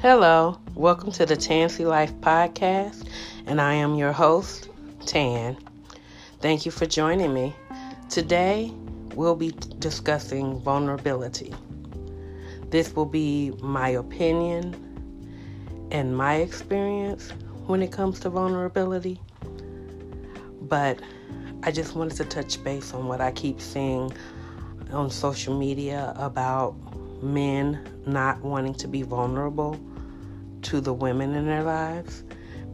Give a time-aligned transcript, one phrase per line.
[0.00, 3.08] Hello, welcome to the Tansy Life Podcast,
[3.48, 4.68] and I am your host,
[5.06, 5.56] Tan.
[6.38, 7.52] Thank you for joining me.
[8.08, 8.72] Today,
[9.16, 9.50] we'll be
[9.80, 11.52] discussing vulnerability.
[12.70, 14.76] This will be my opinion
[15.90, 17.30] and my experience
[17.66, 19.20] when it comes to vulnerability,
[20.60, 21.00] but
[21.64, 24.12] I just wanted to touch base on what I keep seeing
[24.92, 26.76] on social media about
[27.20, 29.76] men not wanting to be vulnerable
[30.68, 32.24] to the women in their lives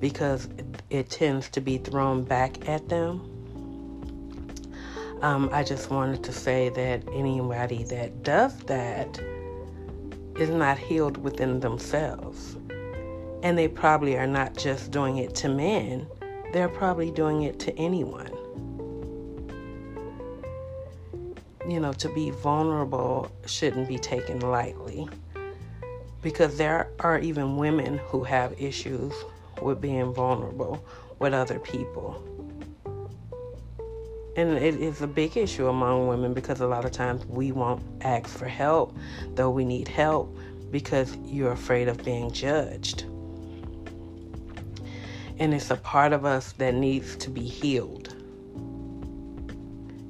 [0.01, 0.49] because
[0.91, 3.21] it, tends to be thrown back at them.
[5.23, 9.21] Um, I just wanted to say that anybody that does that
[10.37, 12.57] is not healed within themselves.
[13.45, 16.09] And they probably are not just doing it to men,
[16.53, 18.31] they're probably doing it to anyone.
[21.67, 25.09] you know, to be vulnerable shouldn't be taken lightly
[26.25, 29.13] because there are even women who have issues
[29.63, 30.85] with being vulnerable
[31.21, 32.21] with other people.
[34.37, 37.81] And it is a big issue among women because a lot of times we won't
[38.01, 38.97] ask for help,
[39.37, 40.37] though we need help
[40.73, 43.03] because you're afraid of being judged.
[45.39, 48.15] And it's a part of us that needs to be healed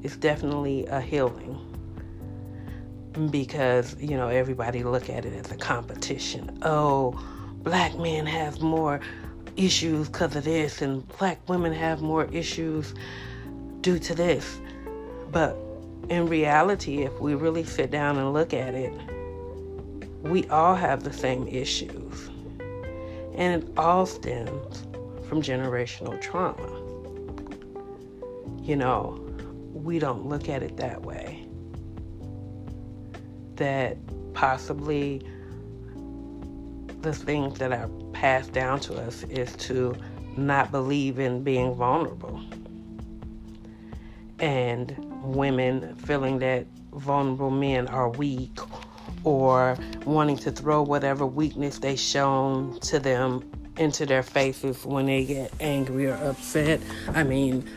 [0.04, 1.58] it's definitely a healing
[3.30, 6.58] because you know everybody look at it as a competition.
[6.62, 7.12] Oh
[7.62, 9.00] black men have more
[9.56, 12.94] issues because of this and black women have more issues
[13.80, 14.58] due to this.
[15.30, 15.56] But
[16.08, 18.92] in reality if we really sit down and look at it
[20.22, 22.30] we all have the same issues.
[23.36, 24.84] And it all stems
[25.28, 26.80] from generational trauma.
[28.62, 29.20] You know
[29.72, 31.33] we don't look at it that way.
[33.56, 33.97] That
[34.34, 35.22] possibly
[37.02, 39.95] the things that are passed down to us is to
[40.36, 42.40] not believe in being vulnerable.
[44.40, 48.58] And women feeling that vulnerable men are weak
[49.23, 55.24] or wanting to throw whatever weakness they shown to them into their faces when they
[55.24, 56.80] get angry or upset.
[57.08, 57.68] I mean,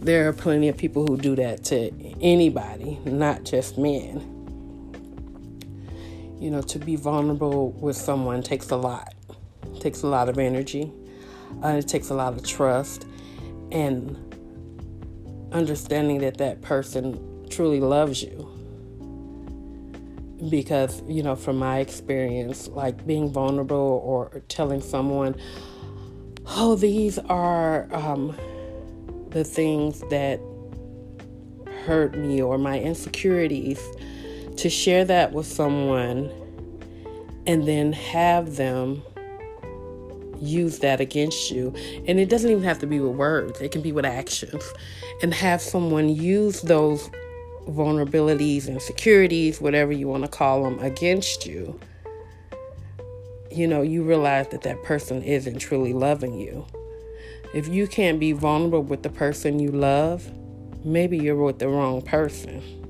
[0.00, 4.33] there are plenty of people who do that to anybody, not just men.
[6.38, 9.14] You know, to be vulnerable with someone takes a lot.
[9.74, 10.92] It takes a lot of energy.
[11.62, 13.06] Uh, it takes a lot of trust
[13.72, 14.16] and
[15.52, 18.50] understanding that that person truly loves you.
[20.50, 25.36] Because, you know, from my experience, like being vulnerable or telling someone,
[26.48, 28.36] oh, these are um,
[29.30, 30.40] the things that
[31.84, 33.80] hurt me or my insecurities,
[34.56, 36.30] to share that with someone
[37.46, 39.02] and then have them
[40.40, 41.74] use that against you.
[42.06, 44.64] And it doesn't even have to be with words, it can be with actions.
[45.22, 47.10] And have someone use those
[47.66, 51.78] vulnerabilities, and insecurities, whatever you want to call them, against you.
[53.50, 56.66] You know, you realize that that person isn't truly loving you.
[57.54, 60.30] If you can't be vulnerable with the person you love,
[60.84, 62.83] maybe you're with the wrong person.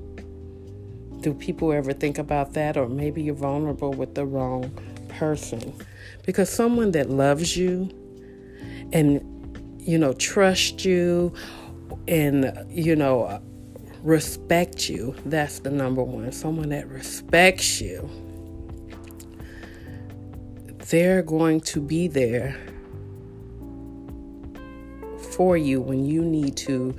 [1.25, 2.77] Do people ever think about that?
[2.77, 4.69] Or maybe you're vulnerable with the wrong
[5.07, 5.73] person.
[6.23, 7.89] Because someone that loves you
[8.93, 11.33] and, you know, trust you
[12.07, 13.41] and, you know,
[14.03, 16.31] respect you, that's the number one.
[16.31, 18.07] Someone that respects you,
[20.91, 22.55] they're going to be there
[25.31, 26.95] for you when you need to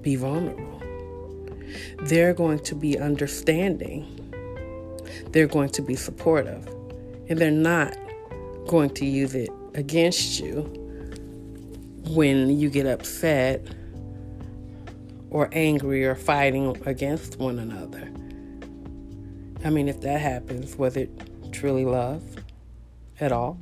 [0.00, 0.71] be vulnerable.
[2.02, 4.06] They're going to be understanding.
[5.30, 6.66] They're going to be supportive.
[7.28, 7.96] And they're not
[8.66, 10.62] going to use it against you
[12.08, 13.66] when you get upset
[15.30, 18.10] or angry or fighting against one another.
[19.64, 21.10] I mean, if that happens, was it
[21.52, 22.22] truly love
[23.20, 23.58] at all?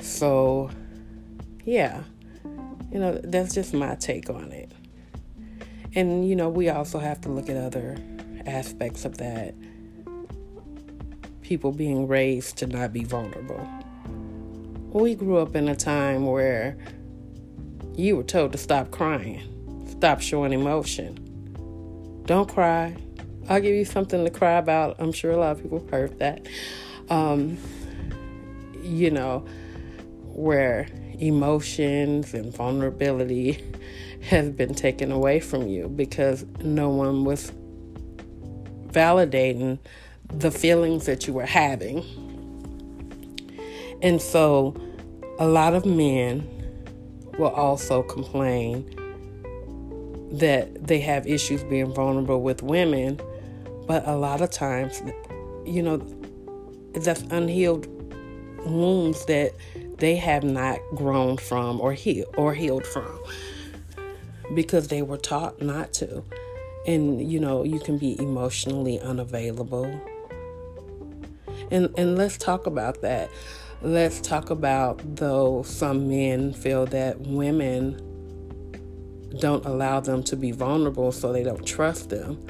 [0.00, 0.70] So,
[1.64, 2.02] yeah.
[2.90, 4.72] You know, that's just my take on it.
[5.96, 7.96] And, you know, we also have to look at other
[8.44, 9.54] aspects of that.
[11.40, 13.66] People being raised to not be vulnerable.
[14.92, 16.76] We grew up in a time where
[17.96, 19.40] you were told to stop crying,
[19.88, 21.22] stop showing emotion.
[22.26, 22.94] Don't cry.
[23.48, 24.96] I'll give you something to cry about.
[24.98, 26.46] I'm sure a lot of people heard that.
[27.08, 27.56] Um,
[28.82, 29.46] you know,
[30.24, 30.88] where
[31.18, 33.64] emotions and vulnerability
[34.26, 37.52] has been taken away from you because no one was
[38.88, 39.78] validating
[40.32, 42.04] the feelings that you were having.
[44.02, 44.74] And so
[45.38, 46.48] a lot of men
[47.38, 48.84] will also complain
[50.32, 53.20] that they have issues being vulnerable with women,
[53.86, 55.02] but a lot of times,
[55.64, 55.98] you know,
[56.94, 57.86] that's unhealed
[58.66, 59.52] wounds that
[59.98, 63.20] they have not grown from or healed or healed from
[64.54, 66.22] because they were taught not to.
[66.86, 69.86] And you know, you can be emotionally unavailable.
[71.70, 73.30] And and let's talk about that.
[73.82, 78.00] Let's talk about though some men feel that women
[79.40, 82.44] don't allow them to be vulnerable so they don't trust them.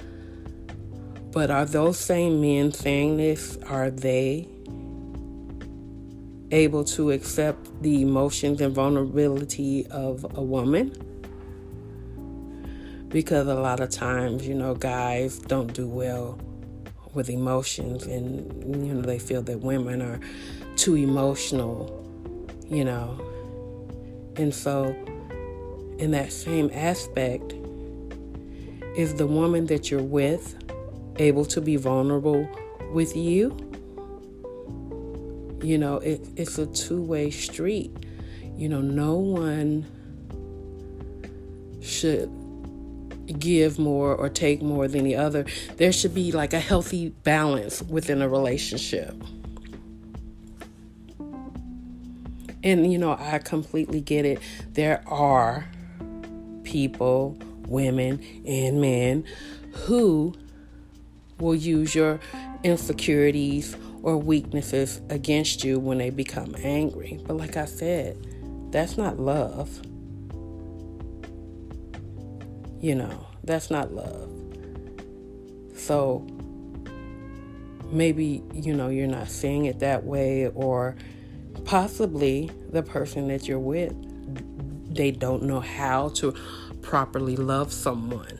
[1.33, 3.59] But are those same men saying this?
[3.69, 4.49] Are they
[6.51, 10.95] able to accept the emotions and vulnerability of a woman?
[13.09, 16.39] Because a lot of times, you know, guys don't do well
[17.15, 20.21] with emotions and, you know, they feel that women are
[20.77, 22.05] too emotional,
[22.69, 23.21] you know.
[24.37, 24.95] And so,
[25.99, 27.55] in that same aspect,
[28.97, 30.55] is the woman that you're with
[31.19, 32.49] able to be vulnerable
[32.93, 33.57] with you?
[35.63, 37.91] You know, it, it's a two way street.
[38.57, 39.87] You know, no one
[41.81, 42.31] should
[43.27, 45.45] give more or take more than the other.
[45.77, 49.15] There should be like a healthy balance within a relationship.
[52.63, 54.41] And, you know, I completely get it.
[54.73, 55.69] There are
[56.65, 57.39] people,
[57.69, 59.25] women, and men
[59.73, 60.35] who
[61.39, 62.19] will use your
[62.65, 67.21] insecurities or weaknesses against you when they become angry.
[67.27, 68.17] But, like I said,
[68.73, 69.81] that's not love.
[72.87, 74.31] You know, that's not love.
[75.75, 76.25] So,
[77.91, 80.95] maybe, you know, you're not seeing it that way, or
[81.65, 83.93] possibly the person that you're with,
[84.95, 86.33] they don't know how to
[86.81, 88.39] properly love someone.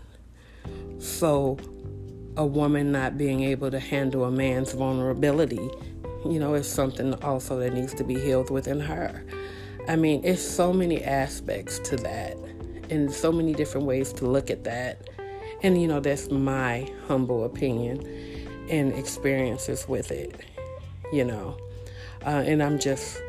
[1.01, 1.59] So,
[2.37, 5.69] a woman not being able to handle a man's vulnerability,
[6.25, 9.27] you know, is something also that needs to be healed within her.
[9.89, 12.46] I mean, it's so many aspects to that
[12.91, 15.09] and so many different ways to look at that.
[15.63, 18.07] And, you know, that's my humble opinion
[18.69, 20.41] and experiences with it,
[21.13, 21.57] you know.
[22.25, 23.21] Uh, and I'm just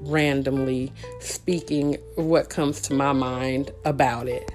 [0.00, 4.50] randomly speaking what comes to my mind about it.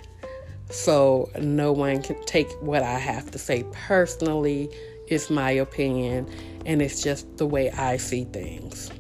[0.70, 4.70] So no one can take what I have to say personally.
[5.08, 6.28] It's my opinion,
[6.66, 8.92] and it's just the way I see things.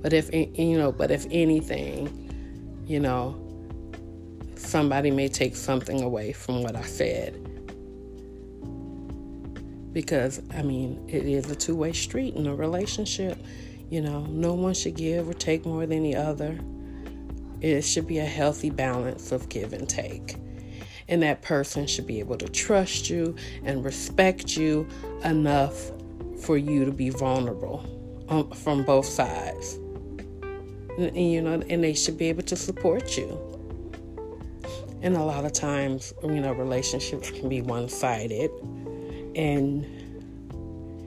[0.00, 3.36] But if you know, but if anything, you know,
[4.66, 7.42] somebody may take something away from what I said.
[9.92, 13.38] Because I mean, it is a two-way street in a relationship.
[13.88, 16.58] You know, no one should give or take more than the other.
[17.60, 20.36] It should be a healthy balance of give and take.
[21.08, 24.88] And that person should be able to trust you and respect you
[25.24, 25.92] enough
[26.42, 27.84] for you to be vulnerable
[28.28, 29.74] um, from both sides.
[30.98, 33.55] And, and, you know, and they should be able to support you.
[35.06, 38.50] And a lot of times, you know, relationships can be one sided.
[39.36, 39.86] And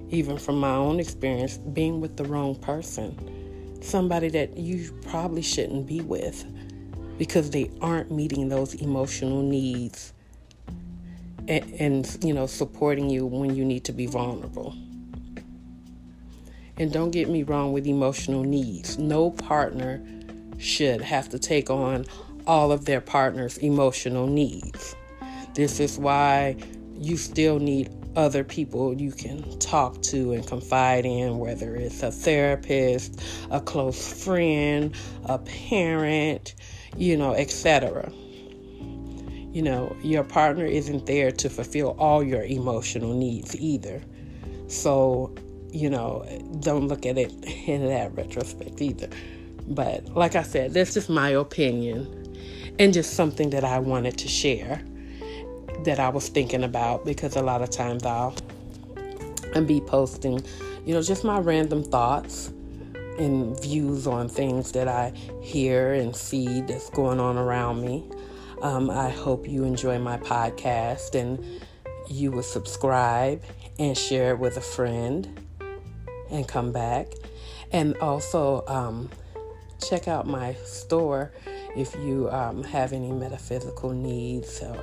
[0.09, 3.13] even from my own experience, being with the wrong person
[3.81, 6.45] somebody that you probably shouldn't be with
[7.17, 10.13] because they aren't meeting those emotional needs
[11.47, 14.75] and, and, you know supporting you when you need to be vulnerable
[16.77, 20.05] and don't get me wrong with emotional needs no partner
[20.57, 22.05] should have to take on
[22.49, 24.95] all of their partner's emotional needs
[25.53, 26.55] this is why
[26.97, 32.11] you still need other people you can talk to and confide in, whether it's a
[32.11, 36.55] therapist, a close friend, a parent,
[36.97, 38.11] you know, etc.
[38.81, 44.01] You know, your partner isn't there to fulfill all your emotional needs either.
[44.67, 45.33] So,
[45.71, 46.25] you know,
[46.59, 47.31] don't look at it
[47.67, 49.09] in that retrospect either.
[49.67, 52.18] But like I said, this is my opinion
[52.79, 54.81] and just something that I wanted to share
[55.83, 58.35] that I was thinking about because a lot of times I'll
[59.53, 60.41] and be posting,
[60.85, 62.51] you know, just my random thoughts
[63.17, 68.07] and views on things that I hear and see that's going on around me.
[68.61, 71.43] Um, I hope you enjoy my podcast and
[72.07, 73.41] you will subscribe
[73.77, 75.39] and share it with a friend
[76.29, 77.07] and come back.
[77.71, 79.09] And also um,
[79.81, 81.31] check out my store
[81.75, 84.81] if you um, have any metaphysical needs or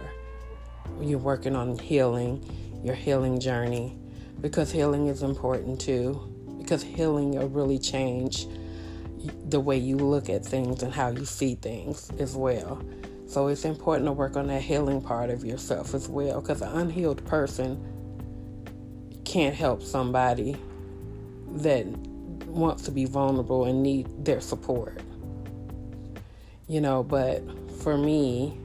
[1.00, 2.42] you're working on healing,
[2.84, 3.96] your healing journey,
[4.40, 6.32] because healing is important too.
[6.58, 8.48] because healing will really change
[9.48, 12.82] the way you look at things and how you see things as well.
[13.28, 16.72] So it's important to work on that healing part of yourself as well because an
[16.72, 17.80] unhealed person
[19.24, 20.56] can't help somebody
[21.56, 21.86] that
[22.46, 25.00] wants to be vulnerable and need their support.
[26.68, 27.44] You know, but
[27.80, 28.58] for me,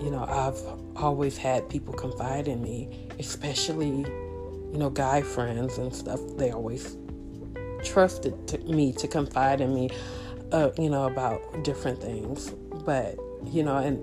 [0.00, 0.58] you know, I've
[0.96, 6.18] always had people confide in me, especially, you know, guy friends and stuff.
[6.36, 6.96] They always
[7.84, 9.90] trusted to me to confide in me,
[10.50, 12.50] uh, you know, about different things.
[12.84, 14.00] But, you know, and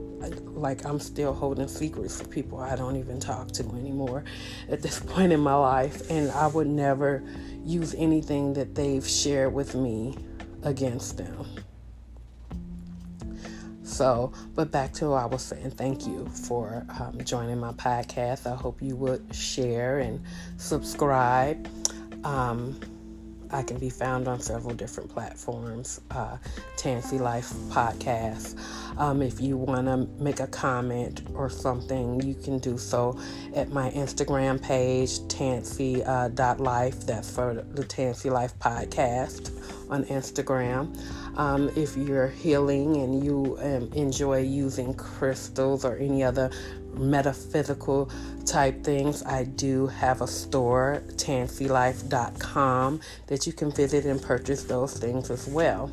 [0.56, 4.24] like I'm still holding secrets for people I don't even talk to anymore
[4.70, 6.10] at this point in my life.
[6.10, 7.22] And I would never
[7.66, 10.18] use anything that they've shared with me
[10.64, 11.46] against them.
[13.88, 18.46] So, but back to what I was saying, thank you for um, joining my podcast.
[18.46, 20.22] I hope you would share and
[20.58, 21.68] subscribe.
[22.26, 22.78] Um,
[23.50, 26.02] I can be found on several different platforms.
[26.12, 26.38] Uh,
[26.76, 28.60] Tansy Life Podcast.
[28.98, 33.20] Um, if you want to make a comment or something, you can do so
[33.56, 36.96] at my Instagram page, Tansy.life.
[37.02, 39.52] Uh, That's for the Tansy Life Podcast
[39.90, 40.98] on Instagram.
[41.38, 46.52] Um, if you're healing and you um, enjoy using crystals or any other
[46.94, 48.10] metaphysical
[48.46, 54.98] type things, I do have a store, tansylife.com, that you can visit and purchase those
[54.98, 55.92] things as well.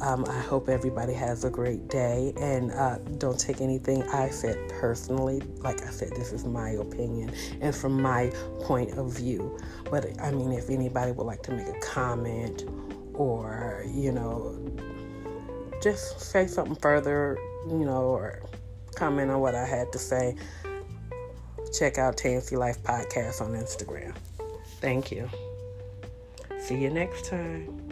[0.00, 4.56] Um, I hope everybody has a great day and uh, don't take anything I said
[4.68, 5.42] personally.
[5.58, 9.58] Like I said, this is my opinion and from my point of view.
[9.90, 12.64] But I mean, if anybody would like to make a comment
[13.14, 14.56] or, you know,
[15.82, 17.36] just say something further,
[17.68, 18.42] you know, or
[18.94, 20.36] comment on what I had to say,
[21.76, 24.14] check out Tansy Life Podcast on Instagram.
[24.80, 25.28] Thank you.
[26.58, 27.87] See you next time.